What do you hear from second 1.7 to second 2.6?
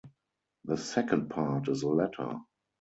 a letter.